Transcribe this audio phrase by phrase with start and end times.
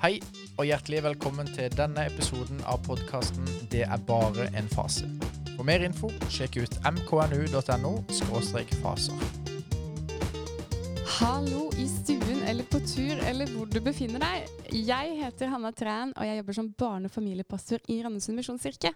[0.00, 0.14] Hei,
[0.56, 5.04] og hjertelig velkommen til denne episoden av podkasten 'Det er bare en fase'.
[5.56, 7.92] For mer info, sjekk ut mknu.no
[8.80, 9.18] faser.
[11.18, 14.48] Hallo i stuen eller på tur eller hvor du befinner deg.
[14.72, 18.94] Jeg heter Hanna Træn, og jeg jobber som barne- og familiepastor i Randesund misjonskirke.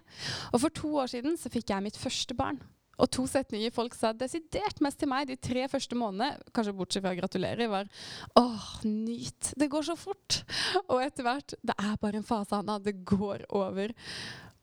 [0.52, 2.62] Og for to år siden så fikk jeg mitt første barn.
[2.98, 7.04] Og to setninger folk sa desidert mest til meg de tre første månedene, kanskje bortsett
[7.04, 7.90] fra å gratulere, var
[8.40, 9.52] åh, nyt.
[9.58, 10.42] Det går så fort.
[10.86, 12.78] Og etter hvert det er bare en fase, Hanna.
[12.82, 13.94] Det går over.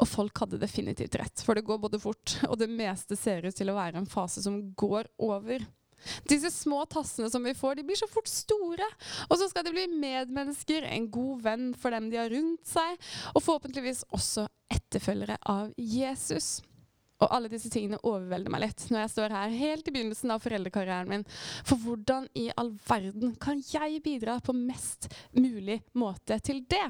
[0.02, 3.54] Og folk hadde definitivt rett, for det går både fort, og det meste ser ut
[3.54, 5.62] til å være en fase som går over.
[6.26, 8.88] Disse små tassene som vi får, de blir så fort store.
[9.30, 12.98] Og så skal de bli medmennesker, en god venn for dem de har rundt seg,
[13.36, 16.60] og forhåpentligvis også etterfølgere av Jesus.
[17.22, 20.42] Og alle disse tingene overvelder meg litt når jeg står her helt i begynnelsen av
[20.44, 21.28] foreldrekarrieren min.
[21.68, 26.88] For hvordan i all verden kan jeg bidra på mest mulig måte til det?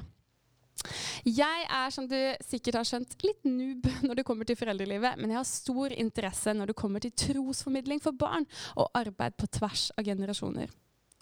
[1.27, 2.17] Jeg er, som du
[2.47, 6.55] sikkert har skjønt, litt noob når det kommer til foreldrelivet, men jeg har stor interesse
[6.57, 10.71] når det kommer til trosformidling for barn og arbeid på tvers av generasjoner.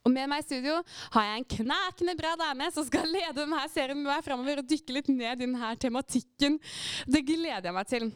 [0.08, 0.78] Og med meg i studio
[1.17, 4.70] har jeg en knakende bra dame som skal lede denne serien med meg framover og
[4.70, 6.55] dykke litt ned i denne tematikken.
[7.03, 8.08] Det gleder jeg meg til.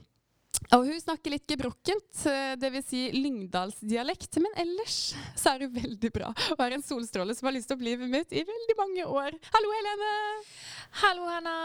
[0.74, 2.24] Og hun snakker litt gebrokkent,
[2.62, 2.86] dvs.
[2.88, 5.00] Si lyngdalsdialekt, men ellers
[5.38, 8.34] så er hun veldig bra og er en solstråle som har lyst opp livet mitt
[8.34, 9.38] i veldig mange år.
[9.54, 10.14] Hallo, Helene!
[11.04, 11.58] Hallo, Hanna.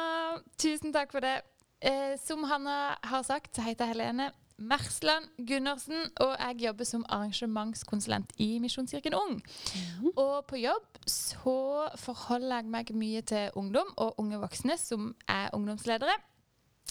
[0.61, 1.39] Tusen takk for det.
[1.81, 7.05] Eh, som Hanna har sagt, så heter jeg Helene Mersland Gundersen, og jeg jobber som
[7.09, 9.37] arrangementskonsulent i Misjonskirken Ung.
[9.39, 10.09] Mm.
[10.17, 15.55] Og på jobb så forholder jeg meg mye til ungdom og unge voksne som er
[15.55, 16.17] ungdomsledere.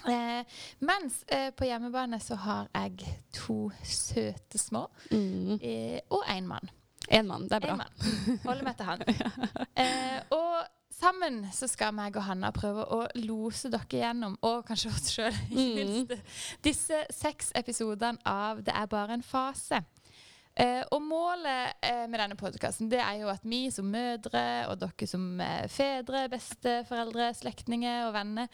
[0.06, 0.44] Eh,
[0.80, 5.58] mens eh, på hjemmebane så har jeg to søte små Mm.
[5.62, 6.70] eh, og én mann.
[7.10, 7.86] En mann, det er bra.
[8.46, 9.02] Holder meg til han.
[9.78, 14.90] Eh, og sammen så skal meg og Hanna prøve å lose dere gjennom, og kanskje
[14.90, 16.08] oss sjøl, Mm.
[16.66, 19.84] disse seks episodene av Det er bare en fase.
[20.58, 25.08] Eh, og målet eh, med denne podkasten er jo at vi som mødre, og dere
[25.10, 28.50] som eh, fedre, besteforeldre, slektninger og venner,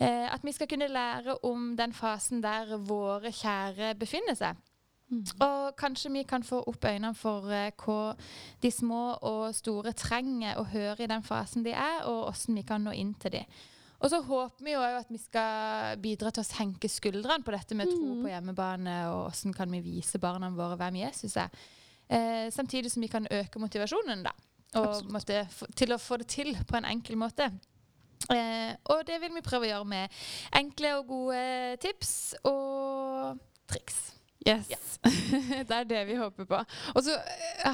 [0.00, 4.56] eh, at vi skal kunne lære om den fasen der våre kjære befinner seg.
[5.12, 5.26] Mm.
[5.44, 8.14] Og kanskje vi kan få opp øynene for eh, hva
[8.62, 12.64] de små og store trenger å høre i den fasen de er, og hvordan vi
[12.64, 13.60] kan nå inn til dem.
[14.02, 17.76] Og så håper vi jo at vi skal bidra til å senke skuldrene på dette
[17.78, 18.22] med tro Mm.
[18.24, 21.50] på hjemmebane, og hvordan kan vi vise barna våre hvem Jesus er.
[22.10, 24.32] Eh, samtidig som vi kan øke motivasjonen, da.
[24.74, 25.46] Og måtte,
[25.76, 27.50] til å få det til på en enkel måte.
[28.30, 30.10] Eh, og det vil vi prøve å gjøre med
[30.52, 33.38] enkle og gode tips og
[33.68, 34.12] triks.
[34.42, 34.70] Yes.
[34.72, 34.78] Ja.
[35.68, 36.60] det er det vi håper på.
[36.94, 37.14] Og så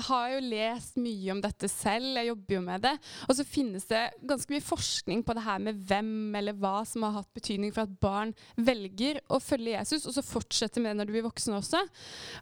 [0.08, 2.94] har Jeg jo lest mye om dette selv, jeg jobber jo med det.
[3.28, 7.06] Og så finnes det ganske mye forskning på det her med hvem eller hva som
[7.06, 11.00] har hatt betydning for at barn velger å følge Jesus, og så fortsetter med det
[11.00, 11.84] når du blir voksen også.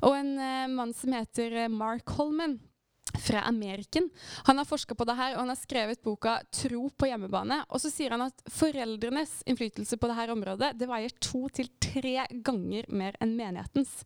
[0.06, 2.58] Og en eh, mann som heter eh, Mark Holman
[3.14, 4.08] fra Ameriken.
[4.44, 7.64] Han har forska på det her, og han har skrevet boka 'Tro på hjemmebane'.
[7.70, 12.26] Og så sier han at foreldrenes innflytelse på dette området det veier to til tre
[12.44, 14.04] ganger mer enn menighetens.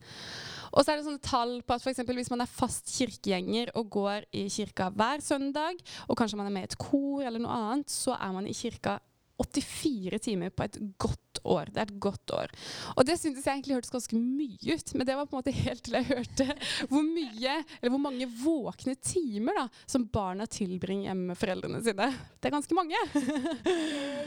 [0.73, 3.91] Og så er det sånne tall på at eksempel hvis man er fast kirkegjenger og
[3.91, 7.57] går i kirka hver søndag, og kanskje man er med i et kor eller noe
[7.57, 9.01] annet, så er man i kirka
[9.41, 11.71] 84 timer på et godt år.
[11.73, 12.53] Det er et godt år.
[12.97, 15.55] Og det syntes jeg egentlig hørtes ganske mye ut, men det var på en måte
[15.55, 16.47] helt til jeg hørte
[16.91, 22.11] hvor mye, eller hvor mange våkne timer da, som barna tilbringer hjemme med foreldrene sine.
[22.41, 22.99] Det er ganske mange.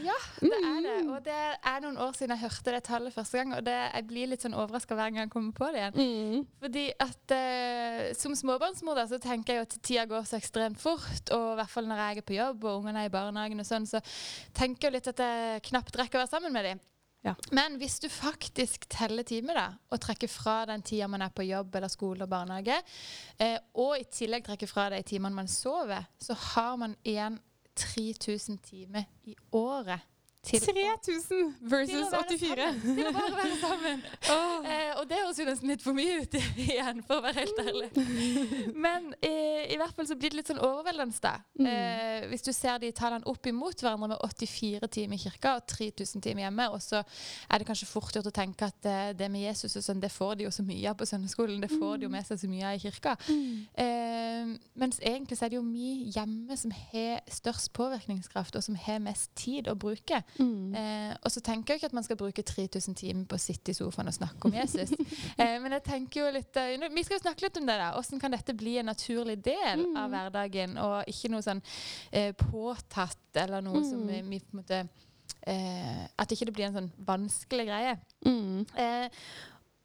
[0.03, 0.95] Ja, det er det.
[1.07, 1.37] Og det
[1.69, 4.43] er noen år siden jeg hørte det tallet første gang, og det, jeg blir litt
[4.43, 5.99] sånn overraska hver gang jeg kommer på det igjen.
[5.99, 6.47] Mm.
[6.63, 10.81] Fordi at eh, Som småbarnsmor da, så tenker jeg jo at tida går så ekstremt
[10.81, 11.31] fort.
[11.35, 13.69] Og i hvert fall når jeg er på jobb og ungene er i barnehagen, og
[13.69, 14.01] sånn, så
[14.55, 16.81] tenker jeg litt at jeg knapt rekker å være sammen med dem.
[17.23, 17.35] Ja.
[17.55, 19.65] Men hvis du faktisk teller timer da,
[19.95, 22.75] og trekker fra den tida man er på jobb eller skole og barnehage,
[23.39, 27.39] eh, og i tillegg trekker fra de timene man sover, så har man igjen
[27.79, 30.03] 3000 timer i året.
[30.43, 32.65] Til å- 3000 versus 84.
[32.83, 34.01] Til å bare være sammen.
[34.33, 34.63] Oh.
[34.65, 37.59] Eh, og det høres jo nesten litt for mye ut igjen, for å være helt
[37.59, 37.89] ærlig.
[38.75, 41.33] Men eh, i hvert fall så blir det litt sånn overveldende, da.
[41.59, 41.67] Mm.
[41.69, 45.67] Eh, hvis du ser de tallene opp imot hverandre med 84 timer i kirka og
[45.69, 49.29] 3000 timer hjemme, og så er det kanskje fort gjort å tenke at eh, det
[49.31, 51.61] med Jesus og sånn, det får de jo så mye av på søndagsskolen.
[51.63, 53.15] Det får de jo med seg så mye av i kirka.
[53.29, 58.79] Eh, mens egentlig så er det jo vi hjemme som har størst påvirkningskraft, og som
[58.87, 60.23] har mest tid å bruke.
[60.39, 60.73] Mm.
[60.75, 63.69] Eh, og så tenker jeg ikke at man skal bruke 3000 timer på å sitte
[63.69, 64.91] i sofaen og snakke om Jesus.
[65.37, 67.77] eh, men jeg tenker jo litt eh, Vi skal jo snakke litt om det.
[67.77, 67.91] da.
[67.97, 69.97] Hvordan kan dette bli en naturlig del Mm.
[69.97, 71.61] av hverdagen, og ikke noe sånn
[72.11, 74.07] eh, påtatt eller noe som Mm.
[74.09, 74.79] vi, vi på en måte
[75.47, 77.97] eh, At ikke det blir en sånn vanskelig greie.
[78.25, 78.65] Mm.
[78.75, 79.09] Eh,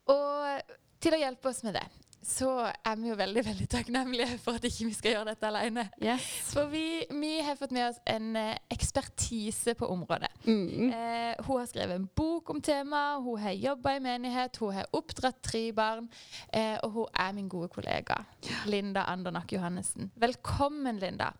[0.09, 1.85] og til å hjelpe oss med det,
[2.28, 5.86] så er vi jo veldig veldig takknemlige for at ikke vi skal gjøre dette alene.
[6.02, 6.26] Yes.
[6.52, 10.30] For vi, vi har fått med oss en eh, ekspertise på området.
[10.44, 10.92] Mm.
[10.92, 14.90] Eh, hun har skrevet en bok om temaet, hun har jobba i menighet, hun har
[14.96, 16.10] oppdratt tre barn.
[16.52, 18.20] Eh, og hun er min gode kollega.
[18.69, 20.12] Linda Andernak Johannessen.
[20.20, 21.32] Velkommen, Linda.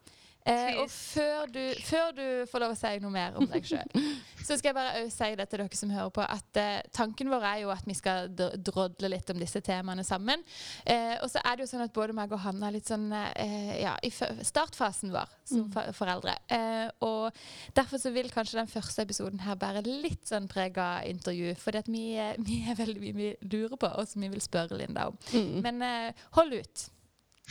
[0.49, 3.91] Eh, og før du, før du får lov å si noe mer om deg sjøl,
[4.49, 7.45] så skal jeg bare si det til dere som hører på, at eh, tanken vår
[7.50, 10.41] er jo at vi skal dr- drodle litt om disse temaene sammen.
[10.89, 13.06] Eh, og så er det jo sånn at både meg og Hanna er litt sånn
[13.12, 15.71] eh, ja, i startfasen vår som Mm.
[15.73, 16.35] for foreldre.
[16.53, 17.33] Eh, og
[17.75, 21.55] derfor så vil kanskje den første episoden her bære litt sånn preg av intervju.
[21.59, 24.77] For vi, eh, vi er veldig mye vi lurer på, og som vi vil spørre
[24.79, 25.17] Linda om.
[25.33, 25.62] Mm.
[25.65, 26.85] Men hold ut.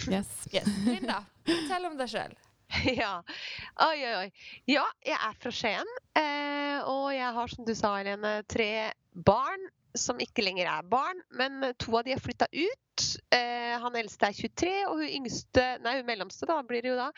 [0.07, 0.29] Yes.
[0.53, 0.67] Yes.
[0.85, 2.35] Linda, fortell om deg sjøl.
[3.01, 3.23] Ja.
[3.81, 4.29] Oi, oi, oi.
[4.69, 5.95] Ja, jeg er fra Skien.
[6.17, 8.69] Eh, og jeg har, som du sa, Helene, tre
[9.27, 11.21] barn som ikke lenger er barn.
[11.37, 13.07] Men to av de har flytta ut.
[13.33, 16.99] Eh, han eldste er 23, og hun yngste, nei, hun mellomste da, blir det jo
[16.99, 17.09] da,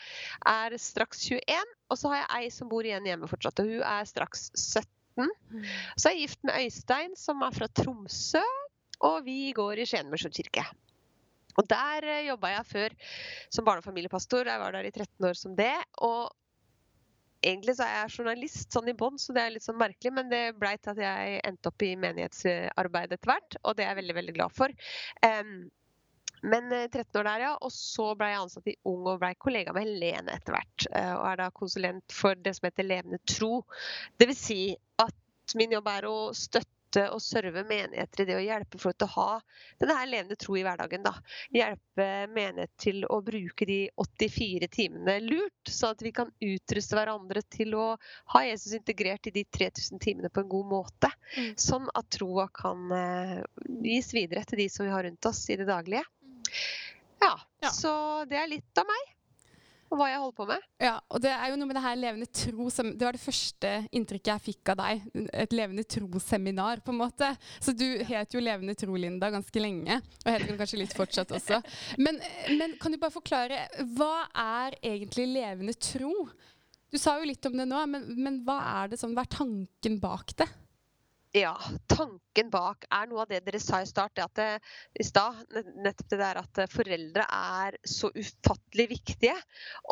[0.48, 1.76] er straks 21.
[1.90, 4.86] Og så har jeg ei som bor igjen hjemme fortsatt, og hun er straks 17.
[5.96, 8.44] Så er jeg gift med Øystein, som er fra Tromsø.
[9.08, 10.64] Og vi går i Skien misjonskirke.
[11.58, 12.98] Og der eh, jobba jeg før
[13.50, 14.46] som barne- og familiepastor.
[14.50, 15.72] Jeg var der i 13 år som det.
[16.06, 16.30] Og
[17.42, 20.14] egentlig så er jeg journalist sånn i bånn, så det er litt sånn merkelig.
[20.16, 23.94] Men det blei til at jeg endte opp i menighetsarbeid etter hvert, og det er
[23.94, 24.74] jeg veldig, veldig glad for.
[25.24, 25.54] Um,
[26.42, 27.52] men eh, 13 år der, ja.
[27.60, 30.86] Og så ble jeg ansatt i Ung og ble kollega med Helene etter hvert.
[30.96, 33.62] eh, Og er da konsulent for det som heter Levende tro.
[34.20, 34.60] Vil si
[35.02, 39.06] at min jobb er å støtte og serve menigheter i det å hjelpe folk til
[39.06, 39.26] å ha
[39.78, 41.04] denne her levende tro i hverdagen.
[41.06, 41.12] da.
[41.54, 47.42] Hjelpe menighet til å bruke de 84 timene lurt, så at vi kan utruste hverandre
[47.52, 47.86] til å
[48.34, 51.12] ha Jesus integrert i de 3000 timene på en god måte.
[51.36, 51.54] Mm.
[51.56, 53.38] Sånn at troa kan eh,
[53.86, 56.04] gis videre til de som vi har rundt oss i det daglige.
[57.20, 57.68] Ja, Ja.
[57.70, 59.16] så det er litt av meg.
[59.90, 60.66] Og hva jeg holder på med.
[60.78, 63.22] Ja, og det er jo noe med det her levende tro som Det var det
[63.22, 65.08] første inntrykket jeg fikk av deg.
[65.42, 67.32] Et levende tro-seminar, på en måte.
[67.58, 69.98] Så du het jo Levende tro, Linda, ganske lenge.
[70.22, 71.58] Og heter kanskje litt fortsatt også.
[71.98, 72.22] Men,
[72.54, 73.66] men kan du bare forklare,
[73.98, 76.14] hva er egentlig levende tro?
[76.90, 79.98] Du sa jo litt om det nå, men, men hva er det som, er tanken
[80.02, 80.48] bak det?
[81.30, 81.52] Ja,
[81.86, 84.46] tanken bak er noe av det dere sa i start, det at det,
[84.98, 85.36] i stad.
[85.78, 89.36] Nettopp det der at eh, foreldre er så ufattelig viktige.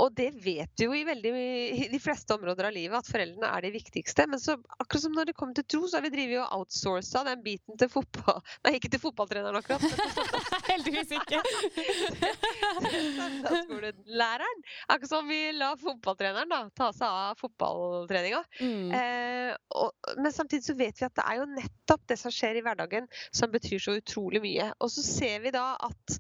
[0.02, 1.32] Og det vet du jo i, veldig,
[1.78, 4.26] i de fleste områder av livet, at foreldrene er de viktigste.
[4.30, 7.22] Men så, akkurat som når det kommer til tro, så har vi drevet og outsourca
[7.30, 8.42] den biten til fotball...
[8.66, 9.86] Nei, ikke til fotballtreneren akkurat,
[10.72, 11.38] Heldigvis ikke.
[12.82, 14.66] søndagsskolelæreren.
[14.88, 18.42] Akkurat som vi la fotballtreneren da, ta seg av fotballtreninga.
[18.58, 18.90] Mm.
[18.98, 22.58] Eh, og, men samtidig så vet vi at det er jo nettopp det som skjer
[22.58, 24.70] i hverdagen som betyr så utrolig mye.
[24.82, 26.16] Og så ser vi da at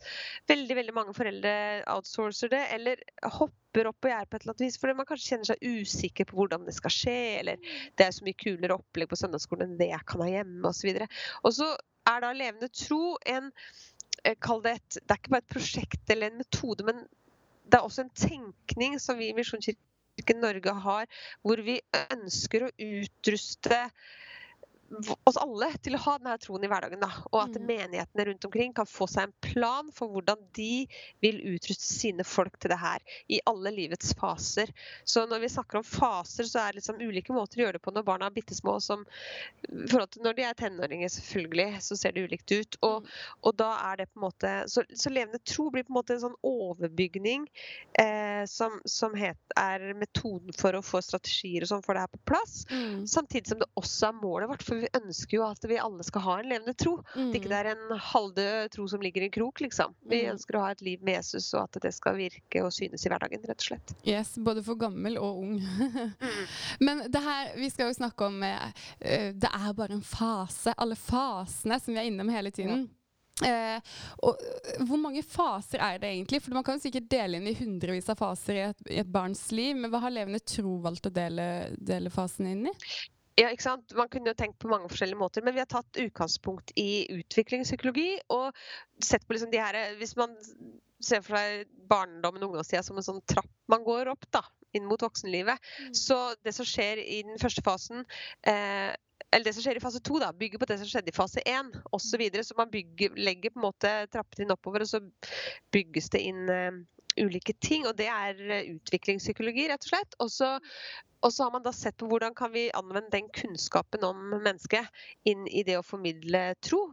[0.50, 1.54] veldig veldig mange foreldre
[1.94, 3.02] outsourcer det, eller
[3.38, 6.28] hopper opp og gjør på et eller annet vis, fordi man kanskje kjenner seg usikker
[6.28, 9.78] på hvordan det skal skje, eller det er så mye kulere opplegg på søndagsskolen enn
[9.80, 11.04] det jeg kan ha hjemme, osv.
[11.42, 11.70] Og, så
[12.08, 13.52] er da levende tro en
[14.24, 17.04] eh, Kall det et Det er ikke bare et prosjekt eller en metode, men
[17.68, 21.10] det er også en tenkning som vi i Misjonskirken Norge har,
[21.44, 21.76] hvor vi
[22.14, 23.82] ønsker å utruste
[25.28, 27.00] oss alle til å ha denne troen i hverdagen.
[27.02, 27.10] Da.
[27.32, 27.66] Og at Mm.
[27.68, 30.86] menighetene rundt omkring kan få seg en plan for hvordan de
[31.20, 34.72] vil utruste sine folk til det her i alle livets faser.
[35.04, 37.84] Så når vi snakker om faser, så er det liksom ulike måter å gjøre det
[37.84, 38.78] på når barna er bitte små.
[38.80, 39.04] Som,
[39.68, 42.78] når de er tenåringer, selvfølgelig, så ser det ulikt ut.
[42.86, 43.08] Og,
[43.42, 46.14] og da er det på en måte Så, så levende tro blir på en måte
[46.16, 47.46] en sånn overbygning
[48.00, 52.12] eh, som, som het, er metoden for å få strategier og sånn for det her
[52.14, 52.62] på plass.
[52.70, 53.06] Mm.
[53.10, 56.22] Samtidig som det også er målet vårt, for vi ønsker jo at vi alle skal
[56.24, 56.96] ha en levende tro.
[57.14, 59.94] At ikke det er en halvdød tro som ligger i en krok, liksom.
[60.08, 60.32] Vi Mm.
[60.34, 63.08] ønsker å ha et liv med Jesus, og at det skal virke og synes i
[63.12, 63.94] hverdagen, rett og slett.
[64.04, 65.56] Yes, både for gammel og ung.
[66.80, 68.68] Men det her, vi skal jo snakke om eh,
[69.00, 70.74] eh, Det er bare en fase.
[70.78, 72.88] Alle fasene som vi er innom hele tiden.
[73.44, 73.78] Eh,
[74.26, 76.40] og eh, Hvor mange faser er det egentlig?
[76.42, 79.06] For Man kan jo sikkert dele inn i hundrevis av faser i et, i et
[79.14, 79.76] barns liv.
[79.78, 82.74] Men hva har levende tro valgt å dele, dele fasene inn i?
[83.38, 83.94] Ja, ikke sant?
[83.94, 88.10] Man kunne jo tenkt på mange forskjellige måter, men vi har tatt utgangspunkt i utviklingspsykologi
[88.34, 88.56] og
[89.04, 90.34] sett på liksom de her Hvis man
[91.04, 94.42] ser for seg barndommen og ungdomstida som en sånn trapp man går opp, da.
[94.74, 95.62] inn mot voksenlivet.
[95.84, 95.92] Mm.
[95.96, 98.02] Så det som skjer i den første fasen
[98.42, 98.90] eh,
[99.28, 101.42] eller det som skjer i fase to, da, bygger på det som skjedde i fase
[101.46, 102.06] én osv.
[102.08, 102.44] Så, videre.
[102.44, 105.02] så man bygger, legger på en måte trappetrinn oppover, og så
[105.74, 106.78] bygges det inn eh,
[107.24, 107.86] ulike ting.
[107.88, 110.16] Og det er eh, utviklingspsykologi, rett og slett.
[110.22, 110.50] Og så,
[111.24, 114.86] og så har man da sett på hvordan kan vi anvende den kunnskapen om mennesket
[115.28, 116.84] inn i det å formidle tro.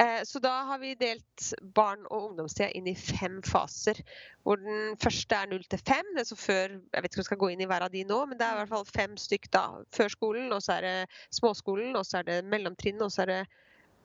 [0.00, 4.00] Eh, så da har vi delt barn- og ungdomstida inn i fem faser.
[4.46, 6.14] Hvor den første er null til fem.
[6.16, 7.92] Det er så før, jeg vet ikke om vi skal gå inn i hver av
[7.94, 9.68] de nå, men det er i hvert fall fem stykk da.
[9.96, 10.96] Før skolen, og så er det
[11.36, 13.42] småskolen, og så er det mellomtrinnet, og så er det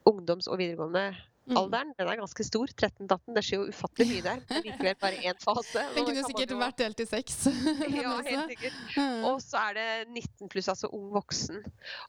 [0.09, 1.30] ungdoms- og videregående.
[1.49, 1.93] Alderen.
[1.97, 2.71] Den er ganske stor.
[2.71, 3.35] 13-18.
[3.35, 4.41] Det skjer jo ufattelig mye der.
[4.49, 5.85] Men likevel bare én fase.
[5.95, 7.37] Den kunne sikkert vært delt i seks.
[8.01, 8.81] ja, helt sikkert.
[8.95, 9.27] Mm.
[9.31, 11.61] Og så er det 19 pluss, altså ung voksen.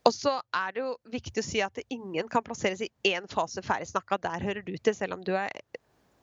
[0.09, 3.65] Og så er det jo viktig å si at ingen kan plasseres i én fase
[3.65, 4.21] ferdig snakka.
[4.23, 5.53] Der hører du til, selv om du er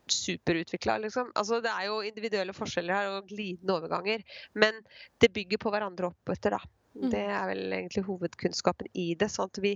[0.09, 1.31] superutvikla, liksom.
[1.37, 4.25] Altså, det er jo individuelle forskjeller her og glidende overganger.
[4.57, 4.81] Men
[5.21, 6.61] det bygger på hverandre opp etter, da.
[6.97, 7.09] Mm.
[7.13, 9.29] Det er vel egentlig hovedkunnskapen i det.
[9.31, 9.75] Sånn at vi,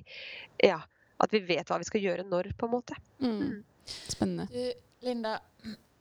[0.64, 0.80] ja,
[1.26, 2.98] at vi vet hva vi skal gjøre når, på en måte.
[3.24, 3.64] Mm.
[3.86, 4.48] Spennende.
[4.52, 5.38] Du, Linda,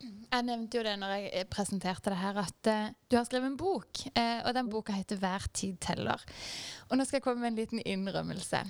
[0.03, 3.51] jeg nevnte jo det når jeg eh, presenterte det her, at uh, du har skrevet
[3.51, 4.03] en bok.
[4.17, 6.25] Uh, og den boka heter 'Hver tid teller'.
[6.89, 8.63] Og nå skal jeg komme med en liten innrømmelse.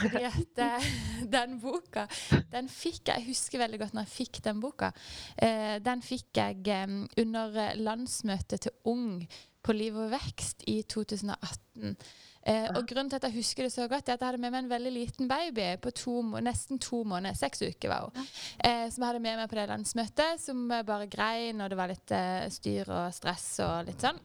[0.00, 0.88] Fordi at uh,
[1.36, 2.06] den boka,
[2.52, 4.90] den fikk jeg Jeg husker veldig godt når jeg fikk den boka.
[5.36, 9.26] Eh, den fikk jeg um, under landsmøtet til Ung
[9.62, 11.96] på Liv og vekst i 2018.
[12.48, 14.54] Eh, og grunnen til at jeg husker det så godt, er at jeg hadde med
[14.54, 17.36] meg en veldig liten baby på to, nesten to måneder.
[17.36, 18.30] Seks uker var hun.
[18.64, 21.92] Eh, som jeg hadde med meg på det landsmøtet, som bare grein, og det var
[21.92, 24.22] litt eh, styr og stress og litt sånn.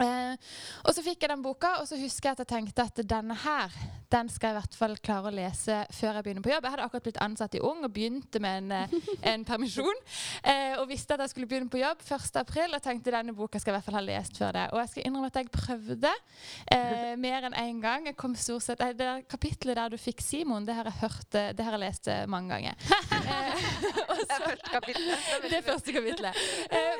[0.00, 0.34] Eh,
[0.82, 3.36] og så fikk jeg den boka, og så husker jeg at jeg tenkte at denne
[3.44, 3.76] her,
[4.14, 6.64] den skal jeg i hvert fall klare å lese før jeg begynner på jobb.
[6.68, 10.00] Jeg hadde akkurat blitt ansatt i Ung og begynte med en, eh, en permisjon.
[10.44, 12.36] Eh, og visste at jeg skulle begynne på jobb 1.
[12.40, 14.66] april, og tenkte denne boka skal jeg i hvert fall ha lest før det.
[14.72, 16.12] Og jeg skal innrømme at jeg prøvde
[16.70, 18.06] eh, mer enn én en gang.
[18.06, 21.34] Jeg kom stort sett, det Det kapitlet der du fikk Simon, det har jeg hørt,
[21.34, 22.74] eh, det har jeg lest eh, mange ganger.
[23.24, 23.54] Eh,
[24.24, 25.48] Det er så- første.
[25.48, 26.36] Det er første kapitlet.
[26.70, 26.93] Eh,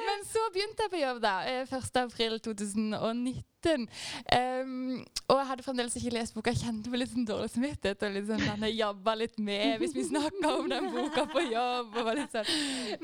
[0.54, 1.34] begynte jeg på jobb, da.
[1.48, 1.98] Eh, 1.
[2.04, 3.44] april 2019.
[3.64, 4.98] Um,
[5.32, 6.52] og jeg hadde fremdeles ikke lest boka.
[6.52, 8.04] Jeg kjente meg litt sånn dårlig samvittighet.
[8.04, 11.96] Og sånn, jeg jabba litt med hvis vi snakka om den boka på jobb.
[12.02, 12.52] Og litt sånn.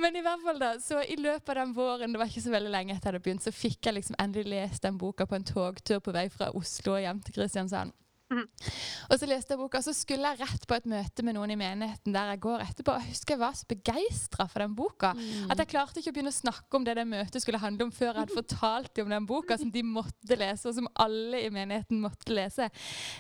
[0.00, 2.54] Men i hvert fall da, så i løpet av den våren, det var ikke så
[2.54, 5.38] veldig lenge etter jeg hadde begynt, så fikk jeg liksom endelig lest den boka på
[5.38, 7.96] en togtur på vei fra Oslo hjem til Kristiansand.
[8.30, 11.58] Og så leste jeg boka, så skulle jeg rett på et møte med noen i
[11.58, 12.94] menigheten der jeg går etterpå.
[12.94, 15.12] Og jeg husker jeg var så begeistra for den boka.
[15.18, 15.48] Mm.
[15.50, 17.94] At jeg klarte ikke å begynne å snakke om det det møtet skulle handle om,
[17.94, 21.42] før jeg hadde fortalt dem om den boka som de måtte lese, og som alle
[21.46, 22.70] i menigheten måtte lese.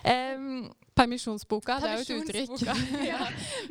[0.04, 0.70] Um,
[1.00, 2.66] Permisjonsboka, det er jo et uttrykk.
[3.10, 3.20] Ja.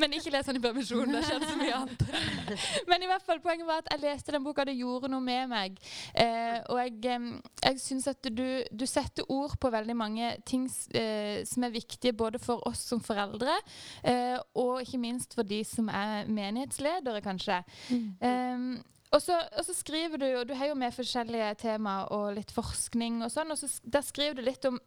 [0.02, 1.14] Men ikke les den i permisjon.
[1.14, 2.04] Det skjedde så mye annet.
[2.90, 5.50] Men i hvert fall, poenget var at jeg leste den boka, det gjorde noe med
[5.52, 5.80] meg.
[6.18, 7.22] Eh, og jeg,
[7.64, 10.66] jeg syns at du, du setter ord på veldig mange ting
[10.98, 13.60] eh, som er viktige både for oss som foreldre,
[14.04, 17.62] eh, og ikke minst for de som er menighetsledere, kanskje.
[17.92, 18.80] Um,
[19.12, 22.52] og så, og så skriver du, og du har jo med forskjellige temaer og litt
[22.54, 24.78] forskning og sånn, og så, der skriver du litt om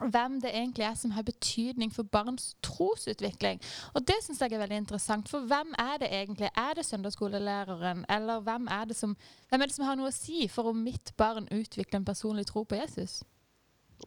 [0.00, 3.60] hvem det egentlig er som har betydning for barns trosutvikling.
[3.94, 5.28] Og det syns jeg er veldig interessant.
[5.28, 6.50] For hvem er det egentlig?
[6.56, 9.16] Er det søndagsskolelæreren, eller hvem er det som,
[9.48, 12.46] hvem er det som har noe å si for om mitt barn utvikler en personlig
[12.46, 13.22] tro på Jesus?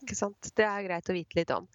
[0.04, 0.52] Ikke sant?
[0.56, 1.68] Det er greit å vite litt om.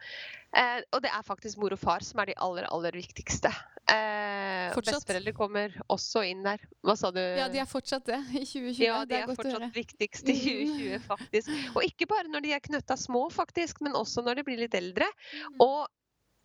[0.54, 3.50] Eh, og det er faktisk mor og far som er de aller, aller viktigste.
[3.90, 4.71] Eh.
[4.75, 6.62] Besteforeldre kommer også inn der.
[6.87, 7.21] Hva sa du?
[7.21, 8.85] Ja, de er fortsatt det i 2020.
[8.85, 11.52] Ja, de er er fortsatt viktigst i 2020, faktisk.
[11.75, 14.78] Og ikke bare når de er knøtta små, faktisk, men også når de blir litt
[14.78, 15.11] eldre.
[15.35, 15.61] Mm.
[15.66, 15.78] Og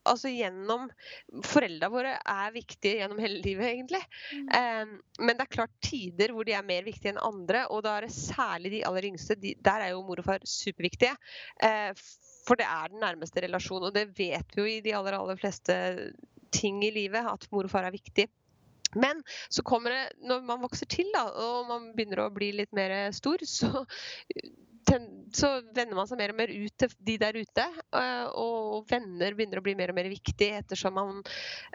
[0.10, 0.88] altså gjennom
[1.46, 4.02] Foreldra våre er viktige gjennom hele livet, egentlig.
[4.34, 4.48] Mm.
[4.50, 7.98] Um, men det er klart tider hvor de er mer viktige enn andre, og da
[7.98, 9.38] er det særlig de aller yngste.
[9.40, 11.14] De, der er jo mor og far superviktige.
[11.64, 11.94] Uh,
[12.48, 15.40] for det er den nærmeste relasjonen, og det vet vi jo i de aller, aller
[15.40, 15.76] fleste
[16.56, 18.26] ting i livet, at mor og far er viktig.
[18.98, 19.22] Men
[19.54, 23.12] så kommer det, når man vokser til da, og man begynner å bli litt mer
[23.14, 23.86] stor, så,
[25.36, 27.66] så vender man seg mer og mer ut til de der ute.
[28.00, 31.22] eh, Og venner begynner å bli mer og mer viktig ettersom man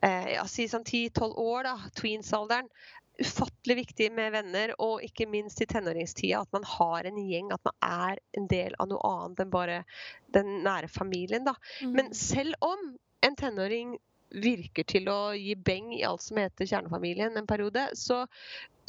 [0.02, 2.71] eh, ja, si sånn 10-12 år, da, tweens-alderen.
[3.23, 6.40] Ufattelig viktig med venner, og ikke minst i tenåringstida.
[6.42, 9.76] At man har en gjeng, at man er en del av noe annet enn bare
[10.35, 11.47] den nære familien.
[11.47, 11.54] da.
[11.80, 11.94] Mm.
[11.94, 12.90] Men selv om
[13.25, 13.94] en tenåring
[14.34, 18.24] virker til å gi beng i alt som heter kjernefamilien en periode, så,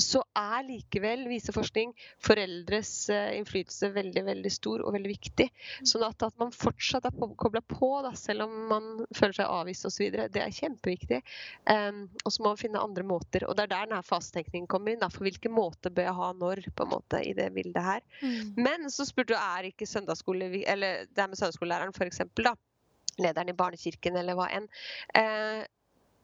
[0.01, 5.47] så er likevel, viser forskning, foreldres uh, innflytelse veldig veldig stor og veldig viktig.
[5.87, 9.87] Sånn at, at man fortsatt er kobla på, da, selv om man føler seg avvist
[9.89, 10.09] osv.
[10.33, 11.21] Det er kjempeviktig.
[11.69, 13.47] Um, og så må man finne andre måter.
[13.47, 15.01] Og det er der denne fasetenkningen kommer inn.
[15.03, 18.05] Da, for hvilken måte bør jeg ha når på en måte, i det bildet her.
[18.21, 18.55] Mm.
[18.65, 22.21] Men så spurte du er ikke søndagsskole, eller det er med søndagsskolelæreren f.eks.
[23.21, 24.67] lederen i barnekirken eller hva enn.
[25.15, 25.63] Eh,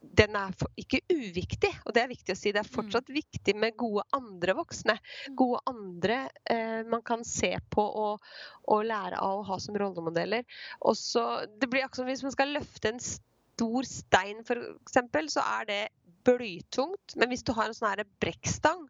[0.01, 2.53] den er ikke uviktig, og det er viktig å si.
[2.53, 3.15] Det er fortsatt mm.
[3.19, 4.95] viktig med gode andre voksne.
[4.97, 5.35] Mm.
[5.37, 6.17] Gode andre
[6.49, 8.31] eh, man kan se på og,
[8.65, 10.47] og, lære av å ha som rollemodeller.
[10.89, 11.25] Også,
[11.61, 15.81] det blir akkurat som Hvis man skal løfte en stor stein, f.eks., så er det
[16.25, 17.15] blytungt.
[17.17, 18.87] Men hvis du har en sånn brekkstang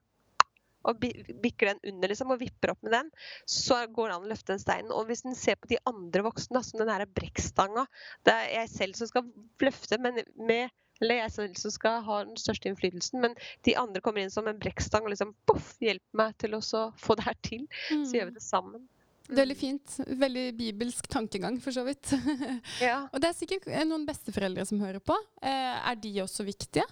[0.88, 3.10] og bikker den under liksom, og vipper opp med den,
[3.50, 4.94] så går det an å løfte den steinen.
[4.96, 7.86] Og hvis en ser på de andre voksne, som den brekkstanga
[8.26, 9.28] Det er jeg selv som skal
[9.62, 10.70] løfte, men med
[11.02, 13.34] eller jeg selv som skal ha den største innflytelsen, men
[13.66, 17.18] de andre kommer inn som en brekkstang og liksom poff, hjelper meg til å få
[17.18, 17.64] det her til.
[17.90, 18.04] Mm.
[18.06, 18.84] Så gjør vi det sammen.
[19.26, 19.98] Det er Veldig fint.
[20.22, 22.14] Veldig bibelsk tankegang, for så vidt.
[22.86, 23.08] Ja.
[23.10, 25.16] og det er sikkert noen besteforeldre som hører på.
[25.42, 26.86] Eh, er de også viktige?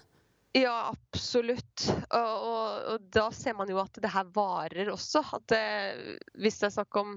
[0.52, 1.84] Ja, absolutt.
[2.10, 5.22] Og, og, og, da ser man jo at det her varer også.
[5.38, 5.66] At det,
[6.42, 7.12] hvis det er snakk om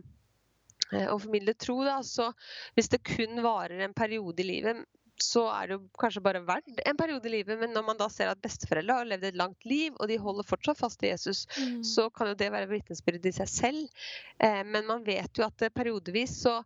[0.93, 2.29] eh, å formidle tro, da, så
[2.77, 4.83] hvis det kun varer en periode i livet,
[5.21, 7.57] så er det jo kanskje bare verdt en periode i livet.
[7.57, 10.47] Men når man da ser at besteforeldre har levd et langt liv, og de holder
[10.47, 11.81] fortsatt fast i Jesus, mm.
[11.85, 14.07] så kan jo det være vitnesbyrd i seg selv.
[14.37, 16.59] Eh, men man vet jo at periodevis så,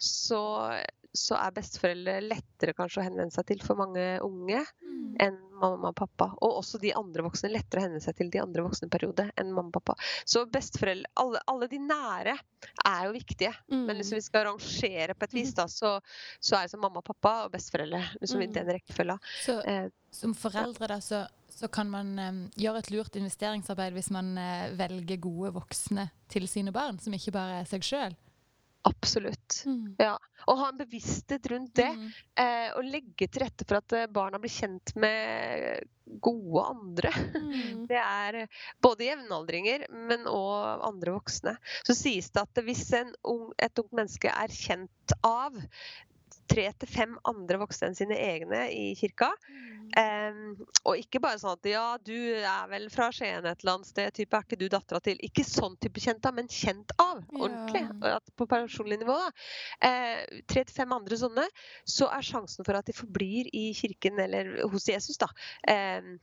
[0.00, 0.42] så
[1.14, 5.14] så er besteforeldre lettere kanskje å henvende seg til for mange unge mm.
[5.22, 6.26] enn mamma og pappa.
[6.42, 9.52] Og også de andre voksne lettere å henvende seg til de andre voksne periode enn
[9.54, 9.94] mamma og pappa.
[10.26, 13.52] Så besteforeldre, alle, alle de nære er jo viktige.
[13.70, 13.84] Mm.
[13.86, 15.94] Men hvis vi skal rangere på et vis, da, så,
[16.42, 18.46] så er det som mamma og pappa og besteforeldre liksom mm.
[18.48, 19.18] i den rekkefølga.
[19.46, 24.10] Så eh, som foreldre, da, så, så kan man eh, gjøre et lurt investeringsarbeid hvis
[24.14, 28.18] man eh, velger gode voksne til sine barn, som ikke bare er seg sjøl?
[28.84, 29.62] Absolutt.
[29.66, 29.96] Mm.
[29.98, 30.18] Ja.
[30.44, 31.88] Å ha en bevissthet rundt det.
[31.88, 32.08] Mm.
[32.42, 35.88] Eh, og legge til rette for at eh, barna blir kjent med
[36.24, 37.14] gode andre.
[37.54, 37.84] Mm.
[37.86, 38.36] Det er
[38.82, 41.52] både jevnaldringer, men òg andre voksne.
[41.86, 42.88] Så sies det at hvis
[43.22, 45.58] ung, et ungt menneske er kjent av
[46.50, 49.30] tre til fem andre voksne enn sine egne i kirka.
[49.94, 50.56] Um,
[50.88, 54.10] og ikke bare sånn at ja, du er vel fra Skien et eller annet sted,
[54.16, 57.20] type, er ikke du dattera til Ikke sånn type kjent av, men kjent av.
[57.36, 57.84] Ordentlig.
[58.02, 58.18] Ja.
[58.34, 59.16] På personlig nivå.
[59.84, 61.46] Uh, tre til fem andre sånne,
[61.86, 65.30] så er sjansen for at de forblir i kirken eller hos Jesus, da,
[65.70, 66.16] um,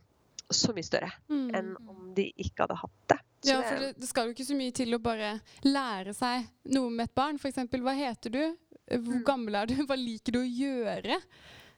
[0.52, 1.46] så mye større mm.
[1.56, 3.22] enn om de ikke hadde hatt det.
[3.42, 5.32] Så ja, for det, det, skal jo ikke så mye til å bare
[5.66, 7.40] lære seg noe med et barn.
[7.42, 7.64] F.eks.
[7.72, 8.44] hva heter du?
[8.90, 9.26] Hvor mm.
[9.28, 9.78] gammel er du?
[9.90, 11.22] Hva liker du å gjøre?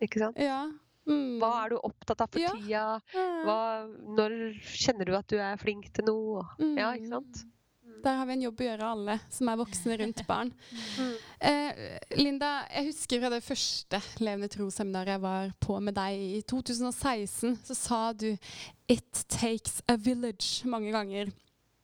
[0.04, 0.40] Ikke sant?
[0.42, 0.66] Ja.
[1.10, 1.40] Mm.
[1.42, 2.54] Hva er du opptatt av for ja.
[2.56, 2.84] tida?
[3.44, 3.58] Hva,
[4.18, 6.46] når kjenner du at du er flink til noe?
[6.62, 6.78] Mm.
[6.80, 7.44] Ja, ikke sant?
[7.84, 7.98] Mm.
[8.04, 10.54] Der har vi en jobb å gjøre, alle som er voksne rundt barn.
[10.96, 11.14] Mm.
[11.52, 11.84] Eh,
[12.20, 17.60] Linda, jeg husker fra det første Levende tro-seminaret jeg var på med deg i 2016,
[17.68, 18.32] så sa du
[18.88, 21.32] 'It takes a village' mange ganger.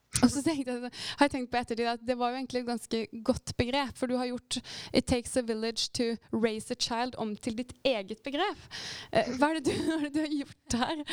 [0.24, 3.02] Og så jeg, har jeg tenkt på ettertid at det var jo egentlig et ganske
[3.26, 3.94] godt begrep.
[3.98, 4.58] For du har gjort
[4.94, 8.62] 'It takes a village to raise a child' om til ditt eget begrep.
[9.14, 11.04] Eh, hva er det du, er det du har gjort der?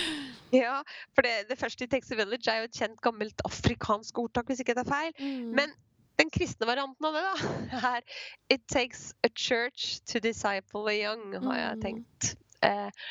[0.52, 0.78] Ja,
[1.14, 4.46] for det, det, første 'It takes a village' er jo et kjent gammelt afrikansk ordtak,
[4.46, 5.12] hvis ikke det er feil.
[5.20, 5.52] Mm.
[5.60, 5.76] Men
[6.18, 7.36] den kristne varianten av det da,
[7.96, 8.00] er
[8.48, 11.82] 'It takes a church to disciple a young', har jeg mm.
[11.82, 12.36] tenkt.
[12.66, 13.06] Eh,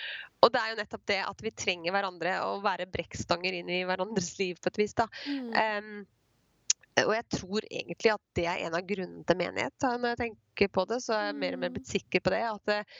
[0.46, 3.86] og det er jo nettopp det at vi trenger hverandre og være brekkstanger inn i
[3.88, 4.94] hverandres liv på et vis.
[4.98, 5.08] da.
[5.26, 5.56] Mm.
[5.56, 6.04] Um,
[7.04, 9.84] og jeg tror egentlig at det er en av grunnene til menighet.
[9.84, 12.40] Når jeg tenker på det, så er jeg mer og mer blitt sikker på det.
[12.48, 12.94] At eh,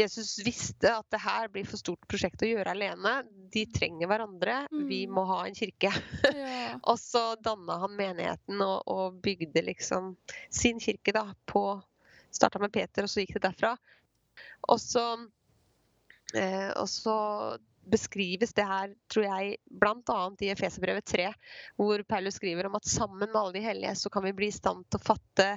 [0.00, 3.12] Jesus visste at det her blir for stort prosjekt å gjøre alene.
[3.54, 4.56] De trenger hverandre.
[4.72, 5.14] Vi mm.
[5.14, 5.92] må ha en kirke.
[6.26, 6.72] Ja.
[6.90, 10.16] og så danna han menigheten og, og, bygde liksom
[10.50, 11.64] sin kirke da på
[12.34, 13.72] Starta med Peter, og så gikk det derfra.
[14.70, 15.02] Og så
[16.34, 17.16] og så
[17.90, 20.18] beskrives det her, tror jeg, bl.a.
[20.44, 21.30] i Efeserbrevet 3,
[21.80, 24.54] hvor Paulus skriver om at sammen med alle de hellige så kan vi bli i
[24.54, 25.48] stand til å fatte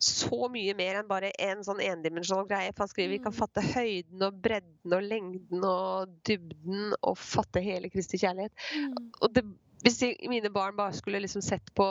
[0.00, 2.72] så mye mer enn bare en sånn endimensjonal greie.
[2.72, 3.40] For han skriver vi kan mm.
[3.40, 8.54] fatte høyden og bredden og lengden og dybden og fatte hele Kristi kjærlighet.
[8.72, 9.10] Mm.
[9.20, 9.44] Og det,
[9.84, 11.84] hvis de, mine barn bare skulle liksom sett på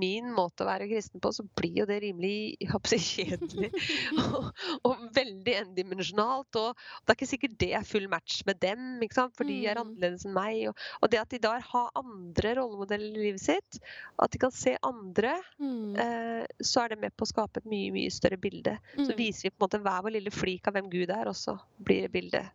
[0.00, 3.70] min måte å være kristen på, så blir jo det rimelig håper kjedelig
[4.24, 4.48] og,
[4.88, 6.56] og veldig endimensjonalt.
[6.60, 6.72] Og
[7.04, 8.96] det er ikke sikkert det er full match med dem,
[9.36, 9.82] for de er Mm.
[9.84, 10.62] annerledes enn meg.
[10.70, 13.80] Og, og det at de da har andre rollemodeller i livet sitt,
[14.22, 15.94] at de kan se andre, Mm.
[16.00, 18.78] eh, så er det med på å skape et mye mye større bilde.
[18.96, 19.18] Så Mm.
[19.18, 21.58] viser vi på en måte hver vår lille flik av hvem Gud er, og så
[21.84, 22.48] blir bildet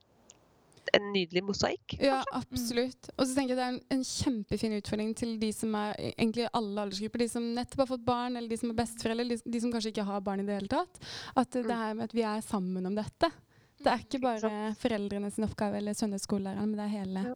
[0.93, 1.97] en nydelig mosaikk.
[2.01, 3.09] Ja, absolutt.
[3.17, 6.13] Og så tenker jeg det er en, en kjempefin utfordring til de som er e-
[6.17, 7.23] egentlig alle aldersgrupper.
[7.23, 9.91] De som nettopp har fått barn, eller de som er besteforeldre, de, de som kanskje
[9.93, 10.99] ikke har barn i det hele tatt.
[11.35, 11.75] At det Mm.
[11.77, 13.31] her med at vi er sammen om dette.
[13.79, 17.35] Det er ikke bare foreldrene sin oppgave eller søndagsskolelæreren, men det er hele, Ja.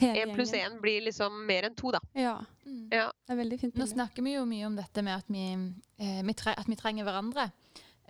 [0.00, 1.98] Én pluss én blir liksom mer enn to, da.
[2.14, 2.88] Ja, Mm.
[2.92, 3.10] Ja.
[3.26, 3.74] det er veldig fint.
[3.76, 5.52] Nå snakker vi jo mye om dette med at vi,
[5.98, 7.50] eh, vi, tre at vi trenger hverandre.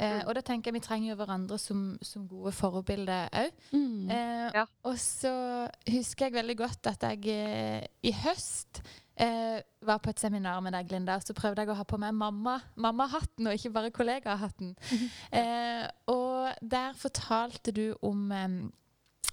[0.00, 0.28] Eh, Mm.
[0.28, 3.50] og da tenker jeg vi trenger jo hverandre som, som gode forbilder òg.
[3.72, 4.10] Mm.
[4.10, 4.64] Eh, Ja.
[4.88, 8.80] Og så husker jeg veldig godt at jeg eh, i høst
[9.20, 11.98] eh, var på et seminar med deg, Linda, og så prøvde jeg å ha på
[12.00, 14.72] meg mamma- mammahatten, og ikke bare kollegahatten.
[15.36, 18.48] eh, og der fortalte du om eh,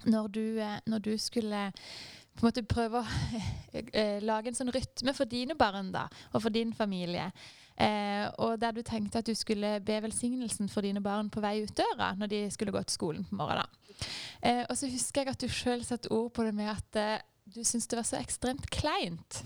[0.06, 1.72] når, du, eh, når du skulle
[2.38, 3.06] på en måte prøve å
[3.94, 6.04] eh, lage en sånn rytme for dine barn da,
[6.34, 7.32] og for din familie.
[7.78, 11.60] Eh, og der du tenkte at du skulle be velsignelsen for dine barn på vei
[11.64, 13.70] ut døra når de skulle gå til skolen på morgenen.
[14.42, 17.26] Eh, og så husker jeg at du sjøl satte ord på det med at eh,
[17.56, 19.40] du syntes det var så ekstremt kleint.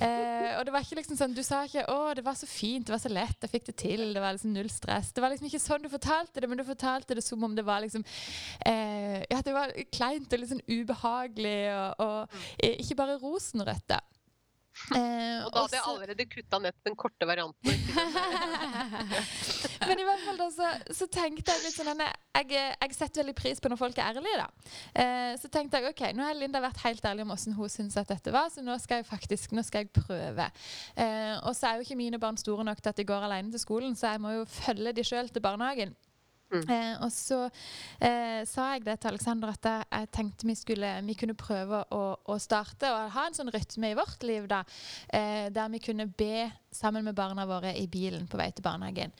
[0.00, 2.86] Eh, og det var ikke liksom sånn, Du sa ikke 'Å, det var så fint,
[2.86, 4.14] det var så lett, jeg fikk det til'.
[4.14, 5.12] Det var liksom null stress.
[5.12, 7.64] Det var liksom ikke sånn du fortalte det, men du fortalte det som om det
[7.64, 8.04] var liksom
[8.66, 13.88] eh, Ja, det var kleint og litt sånn ubehagelig, og, og eh, ikke bare rosenrødt.
[13.88, 14.00] da.
[14.94, 17.70] Eh, Og da hadde jeg allerede kutta ned den korte varianten.
[19.88, 23.34] Men i hvert fall da, så, så tenkte jeg litt sånn jeg, jeg setter veldig
[23.38, 24.38] pris på når folk er ærlige.
[24.40, 24.46] da.
[25.02, 27.98] Eh, så tenkte jeg ok, nå har Linda vært helt ærlig om hvordan hun syns
[28.00, 30.46] at dette var, så nå skal jeg faktisk nå skal jeg prøve.
[30.96, 33.52] Eh, og så er jo ikke mine barn store nok til at de går alene
[33.54, 35.94] til skolen, så jeg må jo følge de sjøl til barnehagen.
[36.52, 36.64] Mm.
[36.70, 37.38] Eh, og så
[37.98, 42.02] eh, sa jeg det til Alexander at jeg, tenkte vi, skulle, vi kunne prøve å,
[42.30, 44.62] å starte og ha en sånn rytme i vårt liv da,
[45.08, 49.14] eh, der vi kunne be sammen med barna våre i bilen på vei til barnehagen.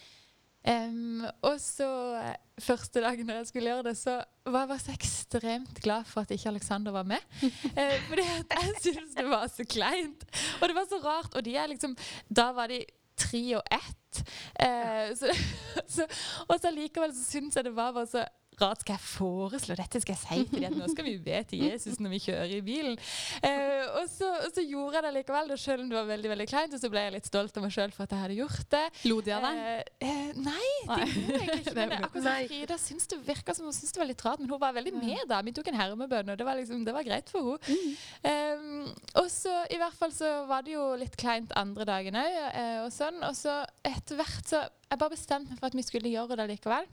[0.65, 4.15] Um, og så eh, første dagen når jeg skulle gjøre det, så
[4.49, 7.21] var jeg bare så ekstremt glad for at ikke Alexander var med.
[7.75, 10.25] Eh, fordi jeg syntes det var så kleint.
[10.61, 11.35] Og det var så rart.
[11.35, 11.97] Og de er liksom
[12.29, 12.85] Da var de
[13.17, 14.23] tre og ett.
[14.61, 15.33] Eh, så,
[15.97, 16.09] så,
[16.49, 18.25] og så likevel så syns jeg det var bare så
[18.63, 18.83] rart.
[18.85, 20.01] Skal jeg foreslå dette?
[20.03, 22.61] Skal jeg si til dem nå skal vi be til Jesus når vi kjører i
[22.65, 22.97] bilen?
[23.45, 26.33] Eh, og, så, og så gjorde jeg det likevel, da, selv om det var veldig
[26.35, 26.77] veldig kleint.
[26.77, 28.85] Og så ble jeg litt stolt av meg sjøl for at jeg hadde gjort det.
[29.11, 29.61] Lo de av deg?
[29.65, 31.77] Eh, eh, nei, det gjorde jeg ikke.
[31.81, 34.51] Men akkurat som Frida syntes det virka som hun syntes det var litt rart, men
[34.51, 35.41] hun var veldig med da.
[35.45, 37.95] Vi tok en hermebønn, og det var, liksom, det var greit for henne.
[38.25, 38.89] Um,
[39.21, 42.39] og så i hvert fall så var det jo litt kleint andre dagen òg,
[42.85, 43.21] og sånn.
[43.27, 46.47] Og så etter hvert så Jeg bare bestemte meg for at vi skulle gjøre det
[46.53, 46.85] likevel.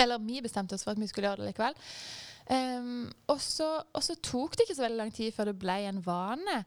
[0.00, 1.76] Eller vi bestemte oss for at vi skulle gjøre det likevel.
[2.50, 6.58] Um, og, så, tok det ikke så veldig lang tid før det ble en vane.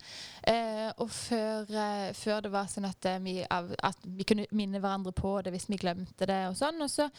[0.48, 4.48] Uh, og før, uh, før det var sånn at, eh, vi, av, at vi kunne
[4.56, 6.42] minne hverandre på det hvis vi glemte det.
[6.50, 6.80] og sånn.
[6.86, 7.10] Og så,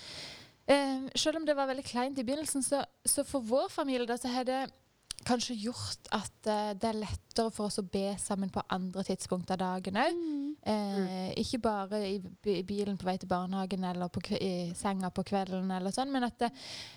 [0.73, 4.19] uh, selv om det var veldig kleint i begynnelsen, så, så for vår familie da,
[4.21, 4.64] så har det
[5.26, 9.50] kanskje gjort at uh, det er lettere for oss å be sammen på andre tidspunkt
[9.55, 10.20] av dagen òg.
[10.66, 12.16] Eh, ikke bare i,
[12.50, 16.26] i bilen på vei til barnehagen eller på i senga på kvelden, eller sånn, men
[16.26, 16.48] at det,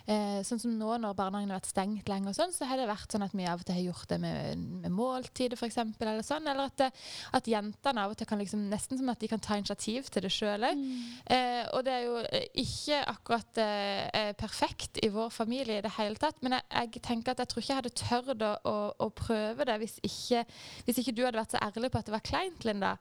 [0.10, 2.88] eh, sånn som nå når barnehagen har vært stengt lenge, og sånn, så har det
[2.89, 6.25] vært sånn at vi av og til har gjort det med, med måltider, f.eks., eller
[6.25, 6.49] sånn.
[6.49, 6.89] Eller at, det,
[7.38, 10.25] at jentene av og til kan liksom, nesten som at de kan ta initiativ til
[10.25, 10.82] det sjøl òg.
[11.29, 15.86] Eh, og det er jo eh, ikke akkurat eh, eh, perfekt i vår familie i
[15.86, 18.52] det hele tatt, men jeg, jeg tenker at jeg tror ikke jeg hadde tørt å,
[18.65, 20.45] å, å prøve det hvis ikke,
[20.86, 22.95] hvis ikke du hadde vært så ærlig på at det var kleint, Linda.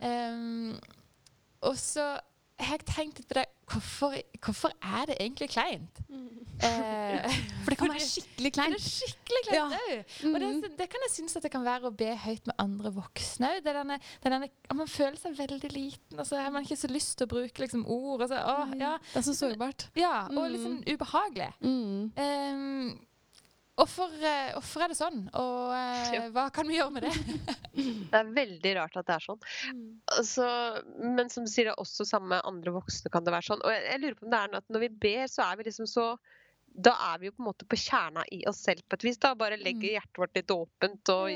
[0.00, 0.78] Em,
[1.62, 2.18] og så
[2.62, 4.12] har jeg tenkt på det hvorfor,
[4.44, 5.98] hvorfor er det egentlig kleint?
[6.62, 7.24] Eh,
[7.64, 8.74] For det kan være skikkelig kleint.
[8.76, 9.64] det er skikkelig kleint Ja.
[10.28, 10.34] mm.
[10.34, 10.76] Og det, Mm.
[10.78, 13.98] det kan jeg synes at det kan være å be høyt med andre voksne òg.
[14.76, 17.58] Man føler seg veldig liten, og så har man ikke så lyst til å bruke
[17.64, 18.28] liksom, ord.
[18.28, 19.88] Så, å, ja, Det er så sårbart.
[19.96, 20.62] ja, og Mm.
[20.62, 21.50] sånn ubehagelig.
[21.62, 22.12] Mm.
[22.16, 23.00] Um,
[23.72, 27.12] Hvorfor eh, hvorfor er det sånn, og eh, hva kan vi gjøre med det?
[28.12, 29.38] Det er veldig rart at det er sånn.
[30.12, 30.46] Altså,
[31.00, 33.62] men som du sier, det er også sammen med andre voksne kan det være sånn.
[33.64, 35.56] Og jeg, jeg lurer på om det er noe at når vi ber, så er
[35.56, 36.04] vi liksom så
[36.74, 39.18] da er vi jo på en måte på kjerna i oss selv på et vis.
[39.20, 39.92] da, Bare legger Mm.
[39.92, 41.30] hjertet vårt litt åpent og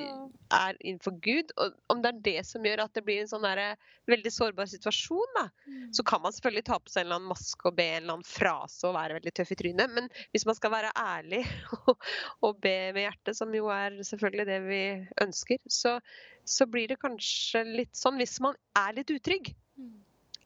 [0.51, 1.53] er innenfor Gud.
[1.57, 4.67] Og om det er det som gjør at det blir en sånn der, veldig sårbar
[4.71, 5.49] situasjon, da,
[5.93, 8.15] så kan man selvfølgelig ta på seg en eller annen maske og be en eller
[8.15, 9.91] annen frase og være veldig tøff i trynet.
[9.93, 11.43] Men hvis man skal være ærlig
[11.89, 11.97] og,
[12.43, 14.83] og be med hjertet, som jo er selvfølgelig det vi
[15.27, 15.99] ønsker, så,
[16.45, 19.53] så blir det kanskje litt sånn hvis man er litt utrygg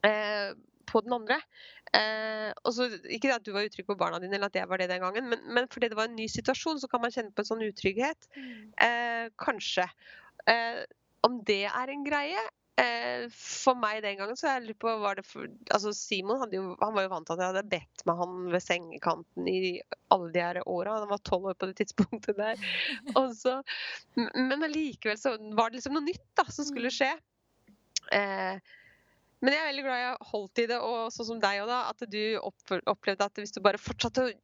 [0.03, 0.51] eh,
[0.91, 1.41] på den andre.
[1.97, 4.91] Eh, også, ikke at du var utrygg på barna dine, eller at jeg var det
[4.91, 7.45] den gangen, men, men fordi det var en ny situasjon, så kan man kjenne på
[7.45, 8.31] en sånn utrygghet.
[8.37, 9.87] Eh, kanskje.
[10.51, 10.83] Eh,
[11.27, 12.43] om det er en greie
[12.81, 16.63] eh, For meg den gangen så jeg lurer på var det for, altså Simon jo,
[16.81, 19.61] han var jo vant til at jeg hadde bedt med han ved sengekanten i
[20.15, 21.01] alle de her åra.
[21.03, 22.71] Han var tolv år på det tidspunktet der.
[23.21, 23.61] Og så,
[24.17, 27.13] men allikevel så var det liksom noe nytt da, som skulle skje.
[28.17, 28.73] Eh,
[29.41, 31.81] men jeg er veldig glad jeg holdt i det, og sånn som deg òg, da.
[31.93, 34.35] At du opplevde at hvis du bare fortsatte å,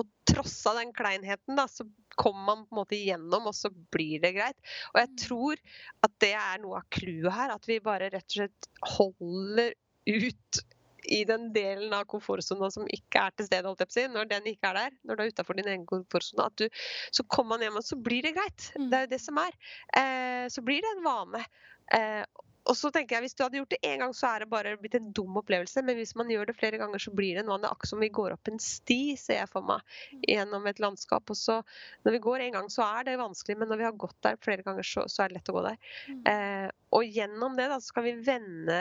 [0.00, 1.86] å trosse den kleinheten, da, så
[2.18, 4.58] kommer man på en måte igjennom, og så blir det greit.
[4.94, 5.60] Og jeg tror
[6.06, 7.54] at det er noe av clouet her.
[7.54, 9.76] At vi bare rett og slett holder
[10.08, 10.64] ut
[11.08, 14.06] i den delen av komfortsona som ikke er til stede, holdt jeg på å si.
[14.12, 16.82] Når den ikke er der, når du er utafor din egen komfortsone, at du,
[17.14, 18.68] så kommer man hjem, og så blir det greit.
[18.76, 18.88] Mm.
[18.90, 19.56] Det er jo det som er.
[20.00, 21.44] Eh, så blir det en vane.
[21.96, 24.50] Eh, og så tenker jeg, Hvis du hadde gjort det én gang, så er det
[24.52, 25.82] bare blitt en dum opplevelse.
[25.86, 27.70] Men hvis man gjør det flere ganger, så blir det en vane.
[27.70, 31.30] Akkurat som vi går opp en sti, ser jeg for meg, gjennom et landskap.
[31.32, 31.60] Og så,
[32.04, 34.40] når vi går en gang, så er det vanskelig, men når vi har gått der
[34.44, 35.78] flere ganger, så, så er det lett å gå der.
[36.32, 36.66] Eh,
[36.98, 38.80] og gjennom det da, så kan vi vende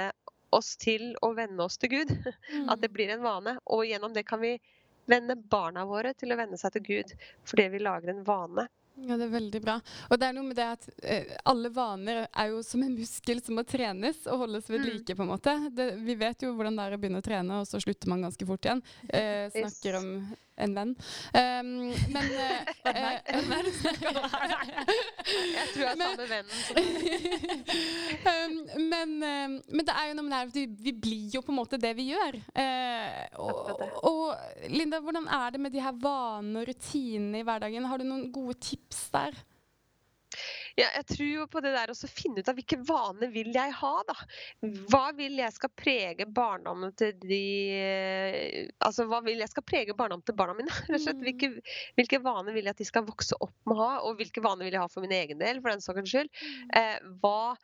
[0.55, 2.11] oss til å vende oss til Gud.
[2.71, 3.57] At det blir en vane.
[3.71, 4.57] Og gjennom det kan vi
[5.07, 7.15] vende barna våre til å vende seg til Gud,
[7.47, 8.67] fordi vi lager en vane.
[8.97, 9.75] Ja, det er veldig bra.
[10.09, 13.41] Og det er noe med det at eh, alle vaner er jo som en muskel
[13.45, 14.87] som må trenes og holdes ved Mm.
[14.89, 15.53] like, på en måte.
[15.75, 18.21] Det, vi vet jo hvordan det er å begynne å trene, og så slutter man
[18.25, 18.81] ganske fort igjen.
[19.09, 20.09] Eh, snakker om
[20.57, 20.93] en venn.
[21.33, 21.71] Um,
[22.13, 22.59] men uh,
[23.37, 24.29] En snakker om?
[25.27, 26.55] Jeg tror jeg er samme vennen.
[28.31, 28.55] Um,
[28.93, 31.43] men, um, men det er jo noe med det her at vi, vi blir jo
[31.45, 32.39] på en måte det vi gjør.
[32.57, 37.89] Uh, og, og Linda, hvordan er det med de her vanene og rutinene i hverdagen?
[37.91, 39.37] Har du noen gode tips der?
[40.77, 43.73] Ja, jeg tror jo på det der å finne ut av hvilke vaner vil jeg
[43.79, 44.13] ha, da.
[44.91, 47.39] Hva vil jeg skal prege barndommen til de
[48.85, 50.69] Altså hva vil jeg skal prege barndommen til barna mine?
[50.85, 51.17] Rett og slett.
[51.17, 51.25] Mm.
[51.25, 54.43] Hvilke, hvilke vaner vil jeg at de skal vokse opp med å ha, og hvilke
[54.45, 56.45] vaner vil jeg ha for min egen del, for den saks skyld.
[56.77, 57.57] Eh, hva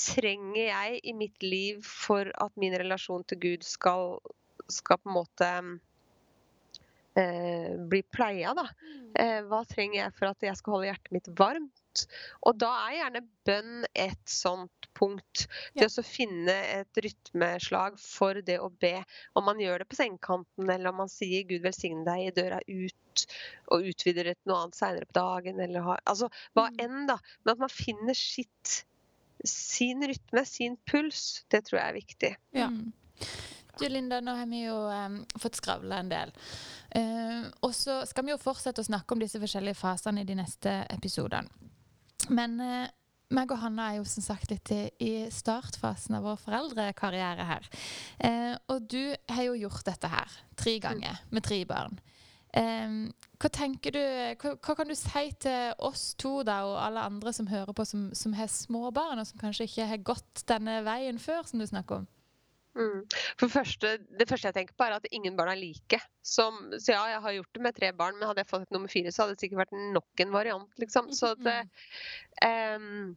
[0.00, 4.20] trenger jeg i mitt liv for at min relasjon til Gud skal,
[4.70, 5.50] skal på en måte
[7.18, 8.68] eh, bli pleia, da.
[9.18, 11.79] Eh, hva trenger jeg for at jeg skal holde hjertet mitt varmt?
[12.46, 15.46] Og da er gjerne bønn et sånt punkt.
[15.74, 15.88] Det Ja.
[15.88, 19.04] å finne et rytmeslag for det å be.
[19.36, 22.60] Om man gjør det på sengekanten, eller om man sier 'Gud velsigne deg' i døra
[22.68, 23.26] ut,
[23.70, 26.76] og utvider et noe annet seinere på dagen, eller har Altså hva Mm.
[26.80, 27.18] enn, da.
[27.44, 28.84] Men at man finner sitt
[29.44, 32.36] sin rytme, sin puls, det tror jeg er viktig.
[32.52, 32.66] Ja.
[32.68, 32.92] Mm.
[33.78, 36.32] Du Linda, nå har vi jo um, fått skravla en del.
[36.94, 40.34] Uh, og så skal vi jo fortsette å snakke om disse forskjellige fasene i de
[40.34, 41.48] neste episodene.
[42.30, 42.90] Men eh,
[43.34, 47.68] meg og Hanna er jo som sagt litt i, i startfasen av vår foreldrekarriere her.
[48.18, 51.98] Eh, og du har jo gjort dette her tre ganger med tre barn.
[52.50, 52.96] Eh,
[53.40, 54.02] hva tenker du,
[54.42, 57.86] hva, hva kan du si til oss to da, og alle andre som hører på,
[57.86, 61.62] som, som har små barn, og som kanskje ikke har gått denne veien før, som
[61.62, 62.10] du snakker om?
[62.78, 63.02] Mm.
[63.40, 66.00] Første, det første jeg tenker på, er at ingen barn er like.
[66.22, 68.92] Som, så ja, jeg har gjort det med tre barn, men hadde jeg fått nummer
[68.92, 71.12] fire, så hadde det sikkert vært nok en variant, liksom.
[71.16, 71.60] Så det
[72.46, 73.14] um,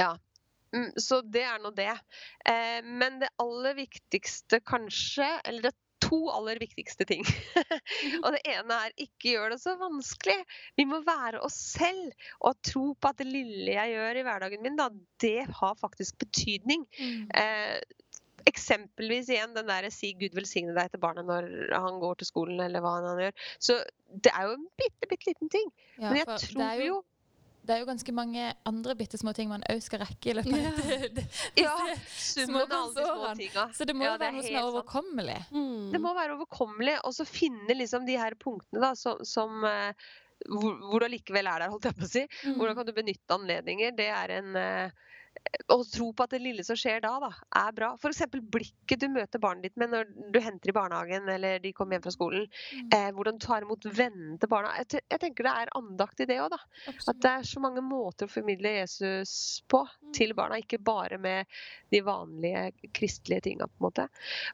[0.00, 0.14] Ja.
[0.72, 1.92] Mm, Så det er nå det.
[2.48, 7.22] Eh, men det aller viktigste kanskje, eller det to aller viktigste ting.
[8.24, 10.38] og det ene er ikke gjør det så vanskelig.
[10.80, 14.64] Vi må være oss selv og tro på at det lille jeg gjør i hverdagen
[14.64, 14.88] min, da,
[15.22, 16.86] det har faktisk betydning.
[17.36, 17.78] Eh,
[18.46, 22.60] eksempelvis igjen den der 'si Gud velsigne deg' til barnet når han går til skolen,
[22.60, 23.32] eller hva han gjør.
[23.58, 23.78] Så
[24.22, 25.72] det er jo en bitte, bitte liten ting.
[25.98, 27.02] Ja, Men jeg tror er jo
[27.64, 30.52] Det er jo ganske mange andre bitte små ting man òg skal rekke i løpet
[30.52, 30.70] av Ja.
[30.98, 31.26] det- det-
[31.62, 31.76] Ja,
[32.10, 33.68] summen av alle de små tinga.
[33.72, 35.46] Så det må Ja, jo det være noe som er overkommelig.
[35.52, 35.92] Mm.
[35.92, 39.92] Det må være overkommelig, og så finne liksom de her punktene da, som, som eh,
[40.48, 42.26] hvor, hvor du allikevel er der, holdt jeg på å si.
[42.48, 42.56] Mm.
[42.58, 43.94] Hvordan kan du benytte anledninger?
[43.96, 44.90] Det er en eh,
[45.72, 47.28] Å tro på at det lille som skjer da, da,
[47.60, 47.90] er bra.
[47.98, 48.22] F.eks.
[48.52, 52.04] blikket du møter barnet ditt med når du henter i barnehagen eller de kommer hjem
[52.06, 52.46] fra skolen.
[52.72, 52.88] Mm.
[52.96, 54.72] Eh, hvordan du tar imot vennene til barna.
[54.80, 56.56] Jeg, jeg tenker det er andakt i det òg.
[56.56, 59.34] At det er så mange måter å formidle Jesus
[59.72, 59.82] på
[60.16, 61.48] til barna, ikke bare med
[61.92, 63.68] de vanlige kristelige tinga.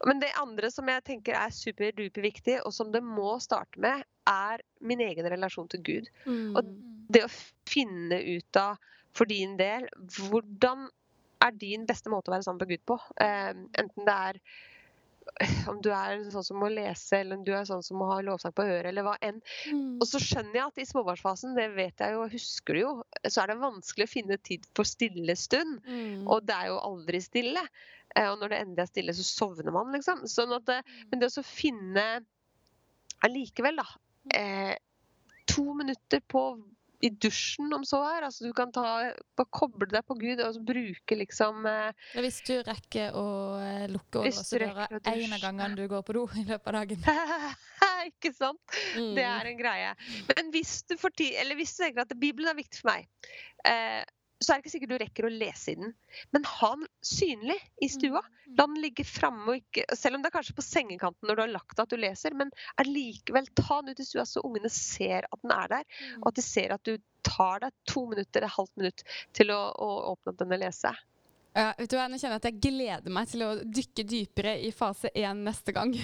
[0.06, 4.06] Men det andre som jeg tenker er superduper viktig, og som det må starte med,
[4.28, 6.12] er min egen relasjon til Gud.
[6.28, 6.54] Mm.
[6.56, 6.76] Og
[7.08, 7.32] Det å
[7.68, 8.76] finne ut av
[9.16, 9.88] for din del
[10.28, 10.88] hvordan
[11.44, 12.98] er din beste måte å være sammen med Gud på.
[13.22, 14.40] Eh, enten det er
[15.70, 18.18] om du er sånn som må lese, eller om du er sånn som må ha
[18.24, 19.40] lovsang på øret, eller hva enn.
[19.68, 19.98] Mm.
[20.00, 22.94] Og så skjønner jeg at i småbarnsfasen, det vet jeg jo, husker du jo,
[23.26, 25.78] så er det vanskelig å finne tid for stille stund.
[25.86, 26.26] Mm.
[26.26, 27.62] Og det er jo aldri stille.
[28.14, 30.24] Eh, Og når det endelig er stille, så sovner man, liksom.
[30.30, 32.08] Sånn at det, men det å finne
[33.26, 33.88] allikevel, da,
[34.38, 34.74] eh,
[35.48, 36.44] to minutter på
[37.04, 38.26] i dusjen, om så er.
[38.26, 38.84] Altså du kan ta,
[39.38, 43.26] bare koble deg på Gud og bruke liksom eh, hvis du rekker å
[43.62, 46.44] eh, lukke og så låse du døra rekker av gangene du går på do i
[46.48, 47.08] løpet av dagen.
[48.10, 48.78] Ikke sant?
[48.96, 49.14] Mm.
[49.18, 49.90] Det er en greie.
[50.30, 53.08] Men hvis du, får tid, eller hvis du tenker at Bibelen er viktig for meg,
[53.68, 54.02] eh,
[54.38, 55.94] så er det ikke sikkert du rekker å lese i den.
[56.34, 58.22] Men ha den synlig i stua.
[58.58, 61.42] La den ligge framme, og ikke, selv om det er kanskje på sengekanten når du
[61.44, 62.36] har lagt deg at du leser.
[62.38, 66.00] Men allikevel, ta den ut i stua så ungene ser at den er der.
[66.22, 66.96] Og at de ser at du
[67.26, 69.04] tar deg to minutter, et halvt minutt
[69.36, 70.94] til å, å åpne opp den og lese.
[71.56, 74.52] Ja, vet du hva, Nå kjenner jeg at jeg gleder meg til å dykke dypere
[74.62, 75.94] i fase én neste gang.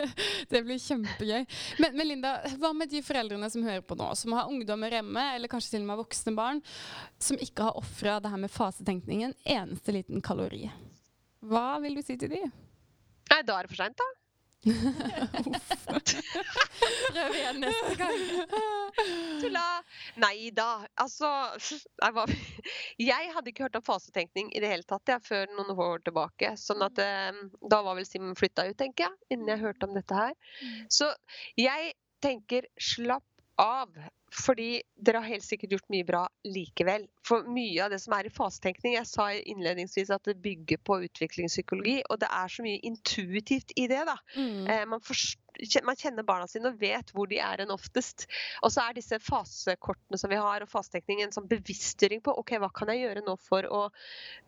[0.50, 1.44] det blir kjempegøy.
[1.82, 5.26] Men, men Linda, hva med de foreldrene som hører på nå, som har ungdommer hjemme,
[5.36, 6.64] eller kanskje til og med voksne barn,
[7.22, 10.66] som ikke har ofra det her med fasetenkningen eneste liten kalori?
[11.44, 12.42] Hva vil du si til de?
[13.30, 14.23] Nei, da er det for seint, da.
[17.14, 18.22] Prøv igjen neste gang.
[19.42, 19.64] Tulla!
[20.22, 20.68] Nei da.
[21.00, 21.28] Altså
[21.60, 22.32] jeg, var,
[23.02, 26.54] jeg hadde ikke hørt om fasetenkning i det hele tatt jeg, før noen år tilbake.
[26.60, 27.32] Sånn at eh,
[27.70, 30.34] Da var vel Simen flytta ut, tenker jeg, innen jeg hørte om dette her.
[30.92, 31.06] Så
[31.60, 33.26] jeg tenker slapp
[33.60, 33.88] av.
[34.34, 37.06] Fordi dere har helt sikkert gjort mye bra likevel.
[37.26, 40.98] For mye av det som er i fasetenkning Jeg sa innledningsvis at det bygger på
[41.06, 44.02] utviklingspsykologi, og det er så mye intuitivt i det.
[44.10, 44.16] da.
[44.36, 44.66] Mm.
[44.66, 45.43] Eh, man, forst- kjen-
[45.86, 48.26] man kjenner barna sine og vet hvor de er enn oftest.
[48.62, 52.56] Og så er disse fasekortene som vi har, og fasetekning en sånn bevisstgjøring på ok,
[52.62, 53.82] hva kan jeg gjøre nå for å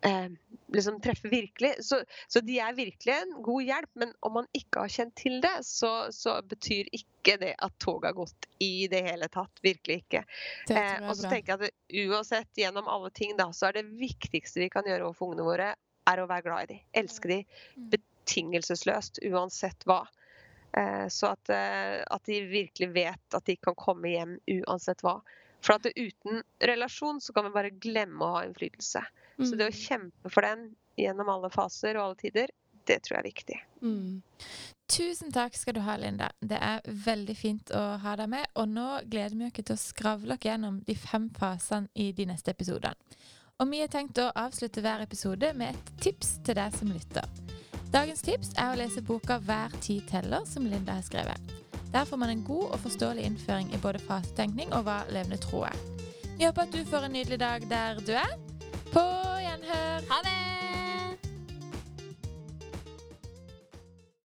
[0.07, 0.29] eh,
[0.75, 1.75] liksom treffe virkelig.
[1.85, 5.39] Så, så de er virkelig en god hjelp, men om man ikke har kjent til
[5.43, 9.63] det, så, så betyr ikke det at toget har gått i det hele tatt.
[9.65, 10.23] Virkelig ikke.
[10.71, 14.63] Eh, og så tenker jeg at uansett, gjennom alle ting, da, så er det viktigste
[14.63, 15.73] vi kan gjøre overfor ungene våre,
[16.07, 16.85] er å være glad i dem.
[17.03, 17.43] Elske dem
[17.77, 17.89] Mm.
[17.93, 20.01] betingelsesløst, uansett hva.
[20.73, 25.21] Eh, så at, eh, at de virkelig vet at de kan komme hjem uansett hva.
[25.61, 29.01] For at uten relasjon så kan vi bare glemme å ha innflytelse.
[29.37, 29.79] Så det å Mm.
[29.87, 32.47] kjempe for den gjennom alle faser og alle tider,
[32.85, 33.59] det tror jeg er viktig.
[33.81, 34.21] Mm.
[34.87, 36.29] Tusen takk skal du ha, Linda.
[36.41, 38.47] Det er veldig fint å ha deg med.
[38.55, 42.25] Og nå gleder vi oss til å skravle oss gjennom de fem fasene i de
[42.25, 42.95] neste episodene.
[43.59, 47.25] Og vi har tenkt å avslutte hver episode med et tips til deg som lytter.
[47.93, 51.39] Dagens tips er å lese boka 'Hver tid teller', som Linda har skrevet.
[51.93, 55.63] Der får man en god og forståelig innføring i både fasetenkning og hva levende tro
[55.63, 55.77] er.
[56.37, 58.37] Vi håper at du får en nydelig dag der du er.
[58.91, 59.07] På
[59.39, 60.03] gjenhør!
[60.11, 60.46] Ha det!